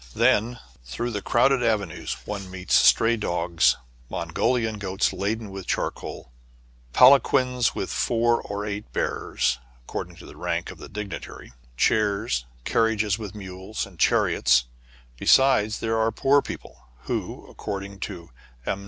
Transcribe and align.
Then, 0.15 0.57
through 0.83 1.11
the 1.11 1.21
crowded 1.21 1.61
avenues, 1.61 2.13
one 2.25 2.49
meets 2.49 2.73
stray 2.73 3.17
dogs, 3.17 3.77
Mongolian 4.09 4.79
goats 4.79 5.13
laden 5.13 5.51
with 5.51 5.67
charcoal, 5.67 6.31
palanquins 6.91 7.75
with 7.75 7.91
four 7.91 8.41
or 8.41 8.65
eight 8.65 8.91
bearers, 8.93 9.59
according 9.83 10.15
to 10.15 10.25
the 10.25 10.35
rank 10.35 10.71
of 10.71 10.79
the 10.79 10.89
dignitary, 10.89 11.53
chairs, 11.77 12.47
car 12.65 12.87
riages 12.87 13.19
with 13.19 13.35
mules, 13.35 13.85
and 13.85 13.99
chariots; 13.99 14.63
besides, 15.19 15.81
there 15.81 15.99
are 15.99 16.11
poor 16.11 16.41
people, 16.41 16.87
who, 17.03 17.45
according 17.47 17.99
to 17.99 18.31
M. 18.65 18.79